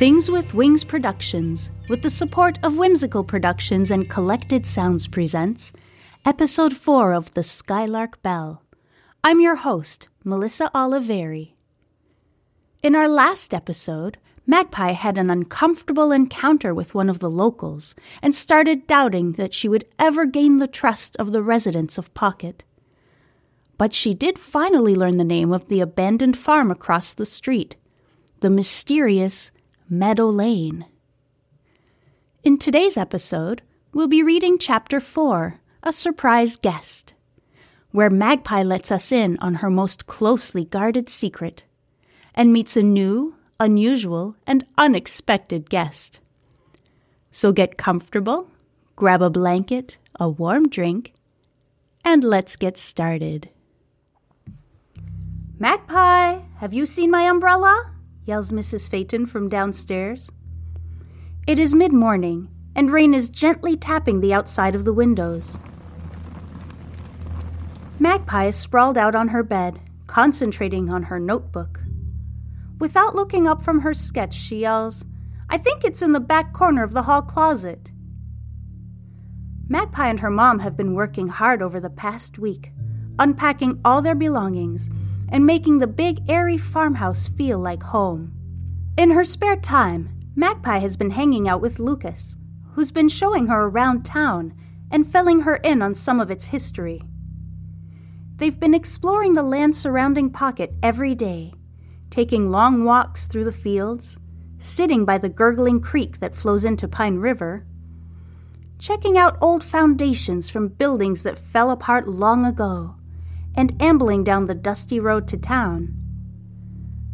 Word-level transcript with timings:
Things 0.00 0.30
with 0.30 0.54
Wings 0.54 0.82
Productions, 0.82 1.70
with 1.90 2.00
the 2.00 2.08
support 2.08 2.58
of 2.62 2.78
Whimsical 2.78 3.22
Productions 3.22 3.90
and 3.90 4.08
Collected 4.08 4.64
Sounds 4.64 5.06
presents 5.06 5.74
Episode 6.24 6.74
4 6.74 7.12
of 7.12 7.34
The 7.34 7.42
Skylark 7.42 8.22
Bell. 8.22 8.62
I'm 9.22 9.42
your 9.42 9.56
host, 9.56 10.08
Melissa 10.24 10.70
Oliveri. 10.74 11.52
In 12.82 12.94
our 12.94 13.10
last 13.10 13.52
episode, 13.52 14.16
Magpie 14.46 14.92
had 14.92 15.18
an 15.18 15.28
uncomfortable 15.28 16.12
encounter 16.12 16.72
with 16.72 16.94
one 16.94 17.10
of 17.10 17.18
the 17.18 17.28
locals 17.28 17.94
and 18.22 18.34
started 18.34 18.86
doubting 18.86 19.32
that 19.32 19.52
she 19.52 19.68
would 19.68 19.84
ever 19.98 20.24
gain 20.24 20.56
the 20.56 20.66
trust 20.66 21.14
of 21.18 21.30
the 21.30 21.42
residents 21.42 21.98
of 21.98 22.14
Pocket. 22.14 22.64
But 23.76 23.92
she 23.92 24.14
did 24.14 24.38
finally 24.38 24.94
learn 24.94 25.18
the 25.18 25.24
name 25.24 25.52
of 25.52 25.68
the 25.68 25.80
abandoned 25.82 26.38
farm 26.38 26.70
across 26.70 27.12
the 27.12 27.26
street, 27.26 27.76
the 28.40 28.48
mysterious 28.48 29.52
Meadow 29.92 30.28
Lane. 30.28 30.86
In 32.44 32.58
today's 32.58 32.96
episode, 32.96 33.62
we'll 33.92 34.06
be 34.06 34.22
reading 34.22 34.56
Chapter 34.56 35.00
4, 35.00 35.58
A 35.82 35.90
Surprise 35.90 36.54
Guest, 36.54 37.14
where 37.90 38.08
Magpie 38.08 38.62
lets 38.62 38.92
us 38.92 39.10
in 39.10 39.36
on 39.40 39.54
her 39.54 39.68
most 39.68 40.06
closely 40.06 40.64
guarded 40.64 41.08
secret 41.08 41.64
and 42.36 42.52
meets 42.52 42.76
a 42.76 42.84
new, 42.84 43.34
unusual, 43.58 44.36
and 44.46 44.64
unexpected 44.78 45.68
guest. 45.68 46.20
So 47.32 47.50
get 47.50 47.76
comfortable, 47.76 48.48
grab 48.94 49.20
a 49.20 49.28
blanket, 49.28 49.98
a 50.20 50.28
warm 50.28 50.68
drink, 50.68 51.14
and 52.04 52.22
let's 52.22 52.54
get 52.54 52.78
started. 52.78 53.48
Magpie, 55.58 56.42
have 56.58 56.72
you 56.72 56.86
seen 56.86 57.10
my 57.10 57.22
umbrella? 57.22 57.90
Yells 58.24 58.52
Mrs. 58.52 58.88
Phaeton 58.88 59.26
from 59.26 59.48
downstairs. 59.48 60.30
It 61.46 61.58
is 61.58 61.74
mid 61.74 61.92
morning, 61.92 62.48
and 62.76 62.90
rain 62.90 63.14
is 63.14 63.28
gently 63.28 63.76
tapping 63.76 64.20
the 64.20 64.34
outside 64.34 64.74
of 64.74 64.84
the 64.84 64.92
windows. 64.92 65.58
Magpie 67.98 68.46
is 68.46 68.56
sprawled 68.56 68.96
out 68.96 69.14
on 69.14 69.28
her 69.28 69.42
bed, 69.42 69.80
concentrating 70.06 70.90
on 70.90 71.04
her 71.04 71.18
notebook. 71.18 71.80
Without 72.78 73.14
looking 73.14 73.46
up 73.46 73.62
from 73.62 73.80
her 73.80 73.92
sketch, 73.92 74.34
she 74.34 74.60
yells, 74.60 75.04
I 75.50 75.58
think 75.58 75.84
it's 75.84 76.00
in 76.00 76.12
the 76.12 76.20
back 76.20 76.52
corner 76.52 76.82
of 76.82 76.92
the 76.92 77.02
hall 77.02 77.22
closet. 77.22 77.90
Magpie 79.68 80.08
and 80.08 80.20
her 80.20 80.30
mom 80.30 80.60
have 80.60 80.76
been 80.76 80.94
working 80.94 81.28
hard 81.28 81.60
over 81.62 81.78
the 81.78 81.90
past 81.90 82.38
week, 82.38 82.72
unpacking 83.18 83.80
all 83.84 84.00
their 84.00 84.14
belongings 84.14 84.88
and 85.30 85.46
making 85.46 85.78
the 85.78 85.86
big, 85.86 86.28
airy 86.28 86.58
farmhouse 86.58 87.28
feel 87.28 87.58
like 87.58 87.82
home. 87.82 88.32
In 88.96 89.10
her 89.10 89.24
spare 89.24 89.56
time, 89.56 90.10
Magpie 90.34 90.78
has 90.78 90.96
been 90.96 91.10
hanging 91.10 91.48
out 91.48 91.60
with 91.60 91.78
Lucas, 91.78 92.36
who's 92.72 92.90
been 92.90 93.08
showing 93.08 93.46
her 93.46 93.66
around 93.66 94.04
town 94.04 94.54
and 94.90 95.10
filling 95.10 95.40
her 95.40 95.56
in 95.56 95.82
on 95.82 95.94
some 95.94 96.20
of 96.20 96.30
its 96.30 96.46
history. 96.46 97.02
They've 98.36 98.58
been 98.58 98.74
exploring 98.74 99.34
the 99.34 99.42
land 99.42 99.74
surrounding 99.74 100.30
Pocket 100.30 100.72
every 100.82 101.14
day, 101.14 101.52
taking 102.10 102.50
long 102.50 102.84
walks 102.84 103.26
through 103.26 103.44
the 103.44 103.52
fields, 103.52 104.18
sitting 104.58 105.04
by 105.04 105.18
the 105.18 105.28
gurgling 105.28 105.80
creek 105.80 106.20
that 106.20 106.34
flows 106.34 106.64
into 106.64 106.88
Pine 106.88 107.16
River, 107.16 107.66
checking 108.78 109.18
out 109.18 109.36
old 109.40 109.62
foundations 109.62 110.48
from 110.48 110.68
buildings 110.68 111.22
that 111.22 111.38
fell 111.38 111.70
apart 111.70 112.08
long 112.08 112.46
ago, 112.46 112.96
and 113.54 113.80
ambling 113.82 114.24
down 114.24 114.46
the 114.46 114.54
dusty 114.54 115.00
road 115.00 115.26
to 115.28 115.36
town. 115.36 115.94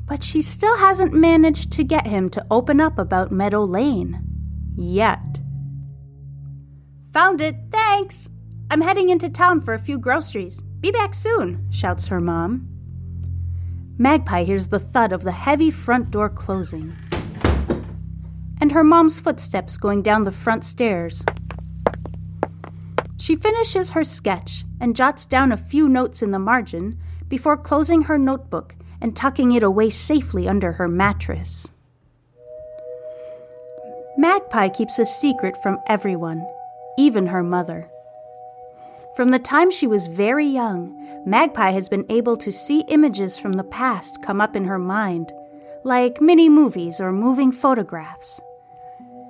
But 0.06 0.22
she 0.22 0.42
still 0.42 0.76
hasn't 0.76 1.12
managed 1.12 1.72
to 1.72 1.84
get 1.84 2.06
him 2.06 2.30
to 2.30 2.46
open 2.50 2.80
up 2.80 2.98
about 2.98 3.32
Meadow 3.32 3.64
Lane. 3.64 4.20
Yet. 4.76 5.40
Found 7.12 7.40
it, 7.40 7.56
thanks! 7.72 8.28
I'm 8.70 8.80
heading 8.80 9.08
into 9.08 9.28
town 9.28 9.60
for 9.60 9.74
a 9.74 9.78
few 9.78 9.98
groceries. 9.98 10.60
Be 10.80 10.90
back 10.90 11.14
soon, 11.14 11.66
shouts 11.70 12.08
her 12.08 12.20
mom. 12.20 12.68
Magpie 13.98 14.44
hears 14.44 14.68
the 14.68 14.78
thud 14.78 15.12
of 15.12 15.24
the 15.24 15.32
heavy 15.32 15.70
front 15.70 16.10
door 16.10 16.28
closing, 16.28 16.92
and 18.60 18.72
her 18.72 18.84
mom's 18.84 19.18
footsteps 19.20 19.78
going 19.78 20.02
down 20.02 20.24
the 20.24 20.32
front 20.32 20.64
stairs. 20.64 21.24
She 23.26 23.34
finishes 23.34 23.90
her 23.90 24.04
sketch 24.04 24.64
and 24.80 24.94
jots 24.94 25.26
down 25.26 25.50
a 25.50 25.56
few 25.56 25.88
notes 25.88 26.22
in 26.22 26.30
the 26.30 26.38
margin 26.38 27.00
before 27.26 27.56
closing 27.56 28.02
her 28.02 28.16
notebook 28.16 28.76
and 29.00 29.16
tucking 29.16 29.50
it 29.50 29.64
away 29.64 29.90
safely 29.90 30.46
under 30.46 30.70
her 30.70 30.86
mattress. 30.86 31.72
Magpie 34.16 34.68
keeps 34.68 35.00
a 35.00 35.04
secret 35.04 35.60
from 35.60 35.80
everyone, 35.88 36.46
even 36.98 37.26
her 37.26 37.42
mother. 37.42 37.90
From 39.16 39.32
the 39.32 39.40
time 39.40 39.72
she 39.72 39.88
was 39.88 40.06
very 40.06 40.46
young, 40.46 40.94
Magpie 41.26 41.72
has 41.72 41.88
been 41.88 42.06
able 42.08 42.36
to 42.36 42.52
see 42.52 42.84
images 42.86 43.40
from 43.40 43.54
the 43.54 43.64
past 43.64 44.22
come 44.22 44.40
up 44.40 44.54
in 44.54 44.66
her 44.66 44.78
mind, 44.78 45.32
like 45.82 46.20
mini 46.20 46.48
movies 46.48 47.00
or 47.00 47.10
moving 47.10 47.50
photographs. 47.50 48.40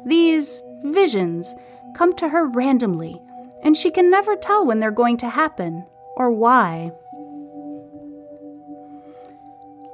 These 0.05 0.63
visions 0.85 1.55
come 1.95 2.15
to 2.17 2.29
her 2.29 2.47
randomly 2.47 3.23
and 3.63 3.77
she 3.77 3.91
can 3.91 4.11
never 4.11 4.37
tell 4.37 4.67
when 4.67 4.81
they're 4.81 4.91
going 4.91 5.17
to 5.19 5.29
happen 5.29 5.85
or 6.17 6.31
why. 6.31 6.93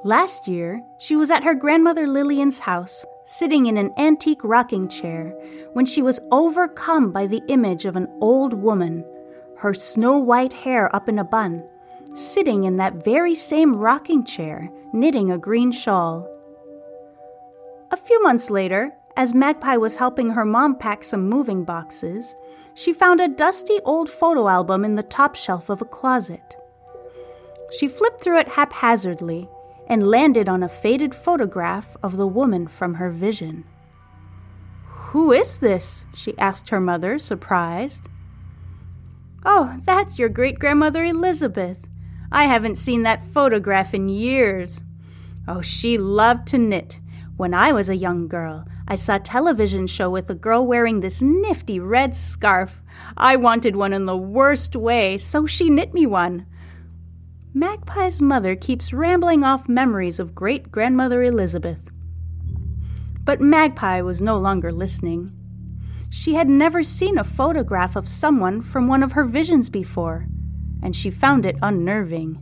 Last 0.03 0.47
year, 0.47 0.83
she 0.97 1.15
was 1.15 1.31
at 1.31 1.43
her 1.43 1.53
grandmother 1.53 2.07
Lillian's 2.07 2.59
house, 2.59 3.05
sitting 3.23 3.67
in 3.67 3.77
an 3.77 3.93
antique 3.97 4.43
rocking 4.43 4.89
chair, 4.89 5.29
when 5.71 5.85
she 5.85 6.01
was 6.01 6.19
overcome 6.31 7.11
by 7.11 7.25
the 7.25 7.41
image 7.47 7.85
of 7.85 7.95
an 7.95 8.07
old 8.19 8.53
woman, 8.53 9.05
her 9.57 9.73
snow 9.73 10.17
white 10.17 10.51
hair 10.51 10.93
up 10.93 11.07
in 11.07 11.19
a 11.19 11.23
bun, 11.23 11.63
sitting 12.15 12.65
in 12.65 12.77
that 12.77 13.03
very 13.03 13.33
same 13.33 13.75
rocking 13.75 14.25
chair, 14.25 14.69
knitting 14.91 15.31
a 15.31 15.37
green 15.37 15.71
shawl. 15.71 16.27
A 17.91 17.95
few 17.95 18.21
months 18.23 18.49
later, 18.49 18.91
as 19.15 19.33
Magpie 19.33 19.77
was 19.77 19.97
helping 19.97 20.31
her 20.31 20.45
mom 20.45 20.75
pack 20.77 21.03
some 21.03 21.29
moving 21.29 21.63
boxes, 21.63 22.35
she 22.73 22.93
found 22.93 23.21
a 23.21 23.27
dusty 23.27 23.79
old 23.85 24.09
photo 24.09 24.47
album 24.47 24.83
in 24.83 24.95
the 24.95 25.03
top 25.03 25.35
shelf 25.35 25.69
of 25.69 25.81
a 25.81 25.85
closet. 25.85 26.55
She 27.77 27.87
flipped 27.87 28.21
through 28.21 28.39
it 28.39 28.47
haphazardly 28.47 29.47
and 29.87 30.09
landed 30.09 30.49
on 30.49 30.63
a 30.63 30.69
faded 30.69 31.13
photograph 31.13 31.95
of 32.01 32.17
the 32.17 32.27
woman 32.27 32.67
from 32.67 32.95
her 32.95 33.11
vision. 33.11 33.65
Who 34.85 35.31
is 35.31 35.59
this? 35.59 36.05
she 36.15 36.37
asked 36.39 36.69
her 36.69 36.79
mother, 36.79 37.19
surprised. 37.19 38.09
Oh, 39.45 39.77
that's 39.85 40.17
your 40.17 40.29
great 40.29 40.57
grandmother 40.57 41.03
Elizabeth. 41.03 41.87
I 42.31 42.45
haven't 42.45 42.77
seen 42.77 43.03
that 43.03 43.25
photograph 43.27 43.93
in 43.93 44.09
years. 44.09 44.83
Oh, 45.47 45.61
she 45.61 45.99
loved 45.99 46.47
to 46.47 46.57
knit. 46.57 46.99
When 47.37 47.53
I 47.53 47.73
was 47.73 47.89
a 47.89 47.95
young 47.95 48.27
girl, 48.27 48.65
I 48.87 48.95
saw 48.95 49.15
a 49.15 49.19
television 49.19 49.87
show 49.87 50.09
with 50.09 50.29
a 50.29 50.35
girl 50.35 50.65
wearing 50.65 50.99
this 50.99 51.21
nifty 51.21 51.79
red 51.79 52.15
scarf. 52.15 52.81
I 53.15 53.37
wanted 53.37 53.75
one 53.75 53.93
in 53.93 54.05
the 54.05 54.17
worst 54.17 54.75
way, 54.75 55.17
so 55.17 55.45
she 55.45 55.69
knit 55.69 55.93
me 55.93 56.05
one. 56.05 56.45
Magpie's 57.53 58.21
mother 58.21 58.55
keeps 58.55 58.93
rambling 58.93 59.43
off 59.43 59.69
memories 59.69 60.19
of 60.19 60.35
great 60.35 60.71
grandmother 60.71 61.23
Elizabeth. 61.23 61.89
But 63.23 63.39
Magpie 63.39 64.01
was 64.01 64.21
no 64.21 64.37
longer 64.37 64.71
listening. 64.71 65.31
She 66.09 66.33
had 66.33 66.49
never 66.49 66.83
seen 66.83 67.17
a 67.17 67.23
photograph 67.23 67.95
of 67.95 68.09
someone 68.09 68.61
from 68.61 68.87
one 68.87 69.01
of 69.01 69.13
her 69.13 69.23
visions 69.23 69.69
before, 69.69 70.27
and 70.81 70.95
she 70.95 71.09
found 71.09 71.45
it 71.45 71.57
unnerving. 71.61 72.39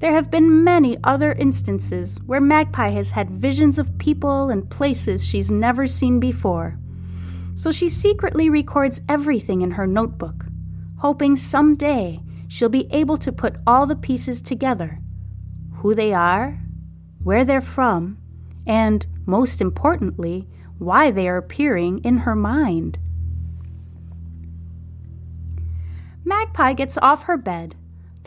There 0.00 0.12
have 0.12 0.30
been 0.30 0.64
many 0.64 0.96
other 1.04 1.32
instances 1.32 2.18
where 2.24 2.40
Magpie 2.40 2.88
has 2.88 3.10
had 3.10 3.30
visions 3.30 3.78
of 3.78 3.98
people 3.98 4.48
and 4.48 4.68
places 4.70 5.26
she's 5.26 5.50
never 5.50 5.86
seen 5.86 6.18
before. 6.18 6.78
So 7.54 7.70
she 7.70 7.90
secretly 7.90 8.48
records 8.48 9.02
everything 9.10 9.60
in 9.60 9.72
her 9.72 9.86
notebook, 9.86 10.46
hoping 10.96 11.36
someday 11.36 12.22
she'll 12.48 12.70
be 12.70 12.88
able 12.90 13.18
to 13.18 13.30
put 13.30 13.56
all 13.66 13.84
the 13.84 13.94
pieces 13.94 14.40
together 14.40 15.00
who 15.76 15.94
they 15.94 16.14
are, 16.14 16.58
where 17.22 17.44
they're 17.44 17.60
from, 17.60 18.16
and, 18.66 19.06
most 19.26 19.60
importantly, 19.60 20.46
why 20.78 21.10
they 21.10 21.28
are 21.28 21.36
appearing 21.36 21.98
in 22.04 22.18
her 22.18 22.34
mind. 22.34 22.98
Magpie 26.24 26.72
gets 26.72 26.96
off 26.98 27.24
her 27.24 27.36
bed, 27.36 27.76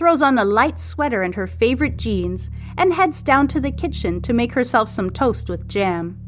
throws 0.04 0.22
on 0.22 0.38
a 0.38 0.44
light 0.44 0.78
sweater 0.78 1.22
and 1.22 1.34
her 1.34 1.48
favorite 1.48 1.96
jeans, 1.96 2.50
and 2.78 2.94
heads 2.94 3.22
down 3.22 3.48
to 3.48 3.62
the 3.62 3.72
kitchen 3.72 4.20
to 4.20 4.34
make 4.34 4.52
herself 4.52 4.90
some 4.90 5.10
toast 5.10 5.48
with 5.48 5.66
jam. 5.70 6.20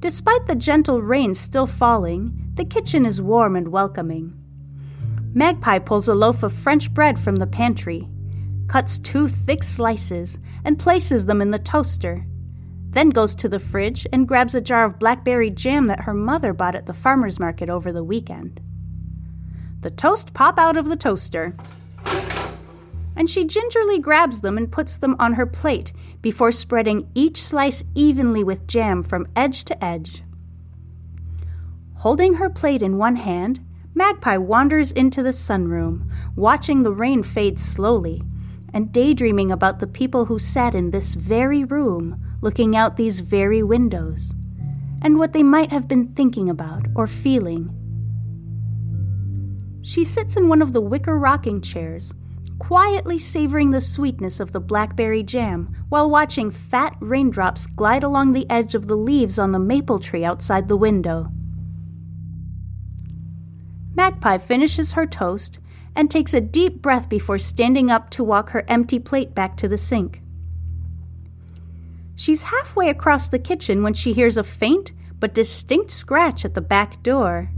Despite 0.00 0.46
the 0.46 0.54
gentle 0.54 1.00
rain 1.00 1.32
still 1.34 1.66
falling, 1.66 2.52
the 2.52 2.66
kitchen 2.66 3.06
is 3.06 3.22
warm 3.22 3.56
and 3.56 3.68
welcoming. 3.68 4.38
Magpie 5.32 5.78
pulls 5.78 6.06
a 6.06 6.14
loaf 6.14 6.42
of 6.42 6.52
French 6.52 6.92
bread 6.92 7.18
from 7.18 7.36
the 7.36 7.46
pantry, 7.46 8.06
cuts 8.66 8.98
two 8.98 9.26
thick 9.28 9.64
slices, 9.64 10.38
and 10.66 10.78
places 10.78 11.24
them 11.24 11.40
in 11.40 11.50
the 11.50 11.58
toaster 11.58 12.26
then 12.90 13.10
goes 13.10 13.34
to 13.34 13.48
the 13.48 13.60
fridge 13.60 14.06
and 14.12 14.26
grabs 14.26 14.54
a 14.54 14.60
jar 14.60 14.84
of 14.84 14.98
blackberry 14.98 15.50
jam 15.50 15.86
that 15.86 16.00
her 16.00 16.14
mother 16.14 16.52
bought 16.52 16.74
at 16.74 16.86
the 16.86 16.94
farmer's 16.94 17.38
market 17.38 17.68
over 17.68 17.92
the 17.92 18.02
weekend. 18.02 18.60
The 19.82 19.90
toast 19.90 20.32
pop 20.32 20.58
out 20.58 20.76
of 20.76 20.88
the 20.88 20.96
toaster, 20.96 21.54
and 23.18 23.28
she 23.28 23.44
gingerly 23.44 23.98
grabs 23.98 24.42
them 24.42 24.56
and 24.56 24.70
puts 24.70 24.96
them 24.96 25.16
on 25.18 25.32
her 25.34 25.44
plate 25.44 25.92
before 26.22 26.52
spreading 26.52 27.10
each 27.16 27.42
slice 27.42 27.82
evenly 27.96 28.44
with 28.44 28.68
jam 28.68 29.02
from 29.02 29.26
edge 29.34 29.64
to 29.64 29.84
edge. 29.84 30.22
Holding 31.96 32.34
her 32.34 32.48
plate 32.48 32.80
in 32.80 32.96
one 32.96 33.16
hand, 33.16 33.58
Magpie 33.92 34.36
wanders 34.36 34.92
into 34.92 35.20
the 35.20 35.32
sunroom, 35.32 36.08
watching 36.36 36.84
the 36.84 36.92
rain 36.92 37.24
fade 37.24 37.58
slowly 37.58 38.22
and 38.72 38.92
daydreaming 38.92 39.50
about 39.50 39.80
the 39.80 39.88
people 39.88 40.26
who 40.26 40.38
sat 40.38 40.76
in 40.76 40.92
this 40.92 41.14
very 41.14 41.64
room 41.64 42.24
looking 42.40 42.76
out 42.76 42.96
these 42.96 43.18
very 43.18 43.64
windows, 43.64 44.32
and 45.02 45.18
what 45.18 45.32
they 45.32 45.42
might 45.42 45.72
have 45.72 45.88
been 45.88 46.06
thinking 46.14 46.48
about 46.48 46.86
or 46.94 47.08
feeling. 47.08 47.74
She 49.82 50.04
sits 50.04 50.36
in 50.36 50.46
one 50.46 50.62
of 50.62 50.72
the 50.72 50.80
wicker 50.80 51.18
rocking 51.18 51.60
chairs, 51.60 52.14
quietly 52.58 53.18
savoring 53.18 53.70
the 53.70 53.80
sweetness 53.80 54.40
of 54.40 54.52
the 54.52 54.60
blackberry 54.60 55.22
jam 55.22 55.74
while 55.88 56.10
watching 56.10 56.50
fat 56.50 56.96
raindrops 57.00 57.66
glide 57.66 58.02
along 58.02 58.32
the 58.32 58.48
edge 58.50 58.74
of 58.74 58.86
the 58.86 58.96
leaves 58.96 59.38
on 59.38 59.52
the 59.52 59.58
maple 59.58 59.98
tree 59.98 60.24
outside 60.24 60.68
the 60.68 60.76
window. 60.76 61.30
Magpie 63.94 64.38
finishes 64.38 64.92
her 64.92 65.06
toast 65.06 65.58
and 65.96 66.10
takes 66.10 66.34
a 66.34 66.40
deep 66.40 66.80
breath 66.80 67.08
before 67.08 67.38
standing 67.38 67.90
up 67.90 68.10
to 68.10 68.22
walk 68.22 68.50
her 68.50 68.64
empty 68.68 68.98
plate 68.98 69.34
back 69.34 69.56
to 69.56 69.68
the 69.68 69.78
sink. 69.78 70.22
She's 72.14 72.44
halfway 72.44 72.88
across 72.88 73.28
the 73.28 73.38
kitchen 73.38 73.82
when 73.82 73.94
she 73.94 74.12
hears 74.12 74.36
a 74.36 74.44
faint 74.44 74.92
but 75.20 75.34
distinct 75.34 75.90
scratch 75.90 76.44
at 76.44 76.54
the 76.54 76.60
back 76.60 77.02
door. 77.02 77.50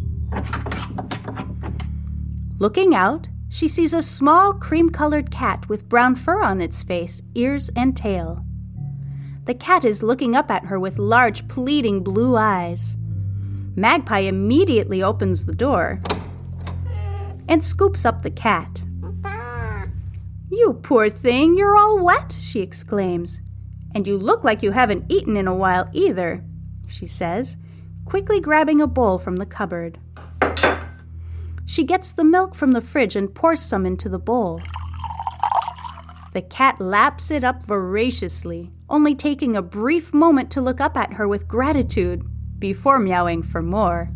Looking 2.59 2.95
out, 2.95 3.29
she 3.51 3.67
sees 3.67 3.93
a 3.93 4.01
small 4.01 4.55
cream 4.55 4.89
colored 4.89 5.31
cat 5.31 5.69
with 5.69 5.89
brown 5.89 6.15
fur 6.15 6.41
on 6.41 6.61
its 6.61 6.85
face, 6.85 7.21
ears, 7.35 7.69
and 7.75 7.97
tail. 7.97 8.45
The 9.45 9.55
cat 9.55 9.85
is 9.85 10.05
looking 10.05 10.37
up 10.37 10.51
at 10.51 10.67
her 10.67 10.79
with 10.79 10.99
large, 10.99 11.49
pleading 11.49 12.05
blue 12.05 12.37
eyes. 12.37 12.97
Magpie 13.75 14.21
immediately 14.21 15.03
opens 15.03 15.45
the 15.45 15.55
door 15.55 16.01
and 17.49 17.63
scoops 17.63 18.05
up 18.05 18.23
the 18.23 18.31
cat. 18.31 18.85
You 20.49 20.75
poor 20.75 21.11
thing, 21.11 21.57
you're 21.57 21.77
all 21.77 21.99
wet, 21.99 22.37
she 22.39 22.61
exclaims. 22.61 23.41
And 23.95 24.07
you 24.07 24.17
look 24.17 24.45
like 24.45 24.63
you 24.63 24.71
haven't 24.71 25.11
eaten 25.11 25.37
in 25.37 25.49
a 25.49 25.55
while 25.55 25.89
either, 25.93 26.45
she 26.87 27.07
says, 27.07 27.57
quickly 28.05 28.41
grabbing 28.41 28.81
a 28.81 28.87
bowl 28.87 29.19
from 29.19 29.37
the 29.37 29.47
cupboard. 29.47 29.99
She 31.71 31.85
gets 31.85 32.13
the 32.13 32.25
milk 32.25 32.57
from 32.57 32.73
the 32.73 32.81
fridge 32.81 33.15
and 33.15 33.33
pours 33.33 33.61
some 33.61 33.87
into 33.87 34.09
the 34.09 34.19
bowl. 34.19 34.61
The 36.33 36.43
cat 36.43 36.81
laps 36.81 37.31
it 37.31 37.45
up 37.45 37.63
voraciously, 37.63 38.73
only 38.89 39.15
taking 39.15 39.55
a 39.55 39.63
brief 39.63 40.13
moment 40.13 40.51
to 40.51 40.61
look 40.61 40.81
up 40.81 40.97
at 40.97 41.13
her 41.13 41.29
with 41.29 41.47
gratitude 41.47 42.27
before 42.59 42.99
meowing 42.99 43.45
for 43.45 43.63
more. 43.63 44.11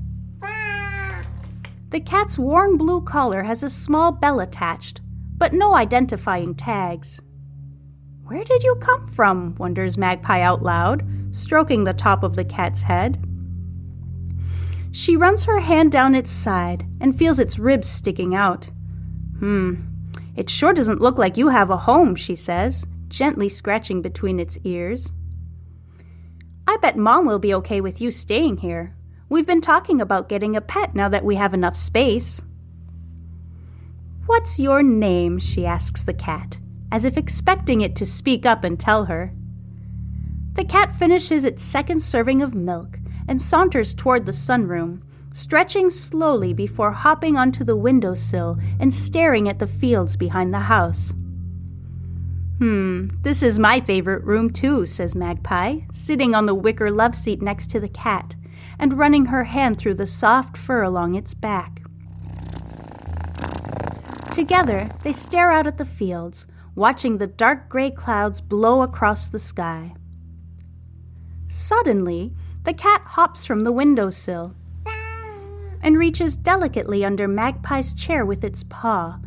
The 1.90 2.00
cat's 2.04 2.40
worn 2.40 2.76
blue 2.76 3.02
collar 3.02 3.44
has 3.44 3.62
a 3.62 3.70
small 3.70 4.10
bell 4.10 4.40
attached, 4.40 5.00
but 5.38 5.52
no 5.52 5.76
identifying 5.76 6.56
tags. 6.56 7.20
Where 8.24 8.42
did 8.42 8.64
you 8.64 8.74
come 8.80 9.06
from? 9.06 9.54
wonders 9.58 9.96
Magpie 9.96 10.40
out 10.40 10.64
loud, 10.64 11.06
stroking 11.30 11.84
the 11.84 11.94
top 11.94 12.24
of 12.24 12.34
the 12.34 12.44
cat's 12.44 12.82
head. 12.82 13.24
She 14.94 15.16
runs 15.16 15.42
her 15.42 15.58
hand 15.58 15.90
down 15.90 16.14
its 16.14 16.30
side 16.30 16.86
and 17.00 17.18
feels 17.18 17.40
its 17.40 17.58
ribs 17.58 17.88
sticking 17.88 18.32
out. 18.32 18.70
Hmm, 19.40 19.74
it 20.36 20.48
sure 20.48 20.72
doesn't 20.72 21.00
look 21.00 21.18
like 21.18 21.36
you 21.36 21.48
have 21.48 21.68
a 21.68 21.76
home, 21.76 22.14
she 22.14 22.36
says, 22.36 22.86
gently 23.08 23.48
scratching 23.48 24.02
between 24.02 24.38
its 24.38 24.56
ears. 24.62 25.10
I 26.68 26.76
bet 26.76 26.96
Mom 26.96 27.26
will 27.26 27.40
be 27.40 27.52
okay 27.54 27.80
with 27.80 28.00
you 28.00 28.12
staying 28.12 28.58
here. 28.58 28.94
We've 29.28 29.48
been 29.48 29.60
talking 29.60 30.00
about 30.00 30.28
getting 30.28 30.54
a 30.54 30.60
pet 30.60 30.94
now 30.94 31.08
that 31.08 31.24
we 31.24 31.34
have 31.34 31.54
enough 31.54 31.74
space. 31.74 32.44
What's 34.26 34.60
your 34.60 34.80
name? 34.80 35.40
she 35.40 35.66
asks 35.66 36.04
the 36.04 36.14
cat, 36.14 36.60
as 36.92 37.04
if 37.04 37.16
expecting 37.16 37.80
it 37.80 37.96
to 37.96 38.06
speak 38.06 38.46
up 38.46 38.62
and 38.62 38.78
tell 38.78 39.06
her. 39.06 39.32
The 40.52 40.64
cat 40.64 40.94
finishes 40.94 41.44
its 41.44 41.64
second 41.64 42.00
serving 42.00 42.42
of 42.42 42.54
milk 42.54 43.00
and 43.28 43.40
saunters 43.40 43.94
toward 43.94 44.26
the 44.26 44.32
sunroom, 44.32 45.02
stretching 45.32 45.90
slowly 45.90 46.52
before 46.52 46.92
hopping 46.92 47.36
onto 47.36 47.64
the 47.64 47.76
window 47.76 48.14
sill 48.14 48.58
and 48.78 48.92
staring 48.92 49.48
at 49.48 49.58
the 49.58 49.66
fields 49.66 50.16
behind 50.16 50.52
the 50.52 50.60
house. 50.60 51.12
Hmm, 52.58 53.08
this 53.22 53.42
is 53.42 53.58
my 53.58 53.80
favorite 53.80 54.24
room 54.24 54.50
too, 54.50 54.86
says 54.86 55.14
Magpie, 55.14 55.80
sitting 55.92 56.34
on 56.34 56.46
the 56.46 56.54
wicker 56.54 56.90
love 56.90 57.14
seat 57.14 57.42
next 57.42 57.68
to 57.70 57.80
the 57.80 57.88
cat 57.88 58.36
and 58.78 58.98
running 58.98 59.26
her 59.26 59.44
hand 59.44 59.78
through 59.78 59.94
the 59.94 60.06
soft 60.06 60.56
fur 60.56 60.82
along 60.82 61.14
its 61.14 61.34
back. 61.34 61.82
Together, 64.32 64.88
they 65.02 65.12
stare 65.12 65.50
out 65.50 65.66
at 65.66 65.78
the 65.78 65.84
fields, 65.84 66.46
watching 66.74 67.18
the 67.18 67.26
dark 67.26 67.68
gray 67.68 67.90
clouds 67.90 68.40
blow 68.40 68.82
across 68.82 69.28
the 69.28 69.38
sky. 69.38 69.94
Suddenly, 71.48 72.34
the 72.64 72.74
cat 72.74 73.02
hops 73.04 73.44
from 73.44 73.62
the 73.64 73.72
windowsill 73.72 74.54
and 75.82 75.98
reaches 75.98 76.34
delicately 76.34 77.04
under 77.04 77.28
Magpie's 77.28 77.92
chair 77.92 78.24
with 78.24 78.42
its 78.42 78.64
paw, 78.64 79.18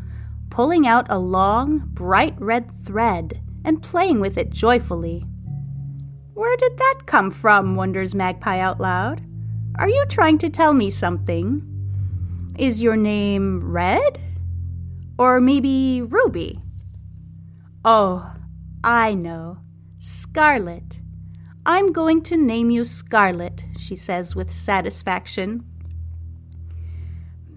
pulling 0.49 0.87
out 0.87 1.05
a 1.09 1.19
long, 1.19 1.83
bright 1.93 2.33
red 2.39 2.71
thread 2.83 3.39
and 3.63 3.81
playing 3.81 4.19
with 4.19 4.37
it 4.39 4.49
joyfully. 4.49 5.23
Where 6.33 6.57
did 6.57 6.77
that 6.77 7.01
come 7.05 7.29
from? 7.29 7.75
wonders 7.75 8.15
Magpie 8.15 8.59
out 8.59 8.79
loud. 8.79 9.21
Are 9.75 9.89
you 9.89 10.05
trying 10.07 10.39
to 10.39 10.49
tell 10.49 10.73
me 10.73 10.89
something? 10.89 11.63
Is 12.57 12.81
your 12.81 12.95
name 12.95 13.71
Red? 13.71 14.19
Or 15.19 15.39
maybe 15.39 16.01
Ruby? 16.01 16.59
Oh, 17.85 18.35
I 18.83 19.13
know. 19.13 19.59
Scarlet. 19.99 20.99
I'm 21.69 21.91
going 21.91 22.21
to 22.23 22.37
name 22.37 22.69
you 22.69 22.85
Scarlet, 22.85 23.65
she 23.77 23.93
says 23.93 24.37
with 24.37 24.49
satisfaction. 24.49 25.65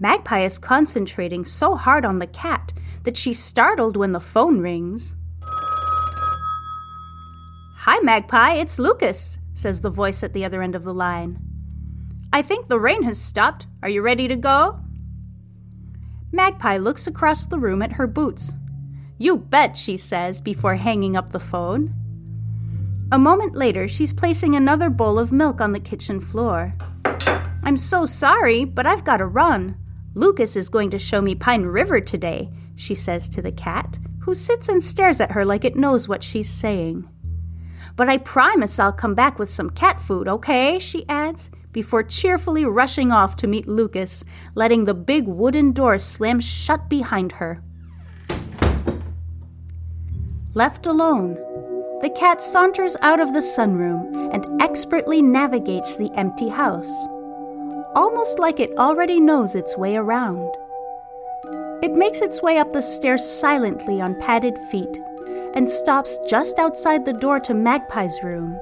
Magpie 0.01 0.43
is 0.43 0.57
concentrating 0.57 1.45
so 1.45 1.75
hard 1.75 2.03
on 2.03 2.19
the 2.19 2.27
cat 2.27 2.73
that 3.03 3.15
she's 3.15 3.41
startled 3.41 3.95
when 3.95 4.11
the 4.11 4.19
phone 4.19 4.59
rings. 4.59 5.15
Hi, 7.77 7.99
Magpie, 8.01 8.55
it's 8.55 8.77
Lucas, 8.77 9.37
says 9.53 9.79
the 9.79 9.89
voice 9.89 10.23
at 10.23 10.33
the 10.33 10.43
other 10.43 10.61
end 10.61 10.75
of 10.75 10.83
the 10.83 10.93
line. 10.93 11.39
I 12.33 12.41
think 12.41 12.67
the 12.67 12.81
rain 12.81 13.03
has 13.03 13.17
stopped. 13.17 13.65
Are 13.81 13.89
you 13.89 14.01
ready 14.01 14.27
to 14.27 14.35
go? 14.35 14.81
Magpie 16.33 16.75
looks 16.75 17.07
across 17.07 17.45
the 17.45 17.59
room 17.59 17.81
at 17.81 17.93
her 17.93 18.07
boots. 18.07 18.51
You 19.17 19.37
bet, 19.37 19.77
she 19.77 19.95
says 19.95 20.41
before 20.41 20.75
hanging 20.75 21.15
up 21.15 21.29
the 21.29 21.39
phone. 21.39 21.95
A 23.13 23.19
moment 23.19 23.55
later, 23.55 23.89
she's 23.89 24.13
placing 24.13 24.55
another 24.55 24.89
bowl 24.89 25.19
of 25.19 25.33
milk 25.33 25.59
on 25.59 25.73
the 25.73 25.81
kitchen 25.81 26.21
floor. 26.21 26.73
I'm 27.61 27.75
so 27.75 28.05
sorry, 28.05 28.63
but 28.63 28.87
I've 28.87 29.03
got 29.03 29.17
to 29.17 29.25
run. 29.25 29.75
Lucas 30.13 30.55
is 30.55 30.69
going 30.69 30.91
to 30.91 30.99
show 30.99 31.21
me 31.21 31.35
Pine 31.35 31.63
River 31.63 31.99
today, 31.99 32.49
she 32.77 32.95
says 32.95 33.27
to 33.29 33.41
the 33.41 33.51
cat, 33.51 33.99
who 34.21 34.33
sits 34.33 34.69
and 34.69 34.81
stares 34.81 35.19
at 35.19 35.31
her 35.31 35.43
like 35.43 35.65
it 35.65 35.75
knows 35.75 36.07
what 36.07 36.23
she's 36.23 36.49
saying. 36.49 37.05
But 37.97 38.07
I 38.07 38.17
promise 38.17 38.79
I'll 38.79 38.93
come 38.93 39.13
back 39.13 39.37
with 39.37 39.49
some 39.49 39.71
cat 39.71 40.01
food, 40.01 40.29
okay? 40.29 40.79
she 40.79 41.05
adds, 41.09 41.51
before 41.73 42.03
cheerfully 42.03 42.63
rushing 42.63 43.11
off 43.11 43.35
to 43.37 43.47
meet 43.47 43.67
Lucas, 43.67 44.23
letting 44.55 44.85
the 44.85 44.93
big 44.93 45.27
wooden 45.27 45.73
door 45.73 45.97
slam 45.97 46.39
shut 46.39 46.87
behind 46.87 47.33
her. 47.33 47.61
Left 50.53 50.85
alone, 50.85 51.37
the 52.01 52.09
cat 52.09 52.41
saunters 52.41 52.97
out 53.01 53.19
of 53.19 53.33
the 53.33 53.39
sunroom 53.39 54.33
and 54.33 54.61
expertly 54.61 55.21
navigates 55.21 55.97
the 55.97 56.11
empty 56.15 56.49
house, 56.49 56.91
almost 57.95 58.39
like 58.39 58.59
it 58.59 58.75
already 58.77 59.19
knows 59.19 59.53
its 59.53 59.77
way 59.77 59.95
around. 59.95 60.49
It 61.83 61.93
makes 61.93 62.21
its 62.21 62.41
way 62.41 62.57
up 62.57 62.71
the 62.71 62.81
stairs 62.81 63.23
silently 63.23 64.01
on 64.01 64.19
padded 64.19 64.57
feet 64.71 64.99
and 65.53 65.69
stops 65.69 66.17
just 66.27 66.57
outside 66.57 67.05
the 67.05 67.13
door 67.13 67.39
to 67.41 67.53
Magpie's 67.53 68.23
room, 68.23 68.59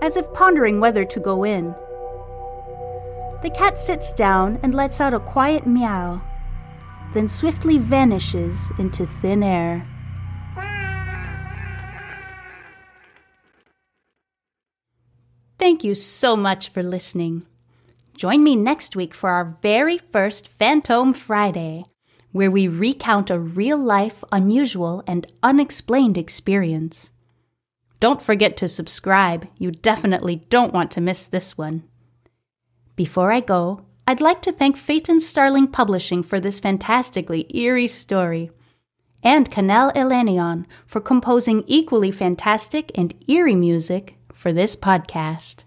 as 0.00 0.16
if 0.16 0.32
pondering 0.32 0.78
whether 0.78 1.04
to 1.04 1.20
go 1.20 1.44
in. 1.44 1.74
The 3.42 3.50
cat 3.54 3.78
sits 3.78 4.12
down 4.12 4.60
and 4.62 4.74
lets 4.74 5.00
out 5.00 5.14
a 5.14 5.20
quiet 5.20 5.66
meow, 5.66 6.22
then 7.14 7.28
swiftly 7.28 7.78
vanishes 7.78 8.70
into 8.78 9.06
thin 9.06 9.42
air. 9.42 9.86
Thank 15.66 15.82
you 15.82 15.96
so 15.96 16.36
much 16.36 16.68
for 16.68 16.80
listening. 16.80 17.44
Join 18.14 18.44
me 18.44 18.54
next 18.54 18.94
week 18.94 19.12
for 19.12 19.30
our 19.30 19.58
very 19.62 19.98
first 19.98 20.46
Phantom 20.46 21.12
Friday, 21.12 21.84
where 22.30 22.52
we 22.52 22.68
recount 22.68 23.30
a 23.30 23.40
real 23.40 23.76
life, 23.76 24.22
unusual, 24.30 25.02
and 25.08 25.26
unexplained 25.42 26.16
experience. 26.16 27.10
Don't 27.98 28.22
forget 28.22 28.56
to 28.58 28.68
subscribe. 28.68 29.48
You 29.58 29.72
definitely 29.72 30.36
don't 30.50 30.72
want 30.72 30.92
to 30.92 31.00
miss 31.00 31.26
this 31.26 31.58
one. 31.58 31.82
Before 32.94 33.32
I 33.32 33.40
go, 33.40 33.86
I'd 34.06 34.20
like 34.20 34.42
to 34.42 34.52
thank 34.52 34.76
Phaeton 34.76 35.18
Starling 35.18 35.66
Publishing 35.66 36.22
for 36.22 36.38
this 36.38 36.60
fantastically 36.60 37.44
eerie 37.52 37.88
story, 37.88 38.52
and 39.20 39.50
Cannelle 39.50 39.92
Elenion 39.96 40.64
for 40.86 41.00
composing 41.00 41.64
equally 41.66 42.12
fantastic 42.12 42.92
and 42.94 43.16
eerie 43.26 43.56
music 43.56 44.15
for 44.36 44.52
this 44.52 44.76
podcast. 44.76 45.64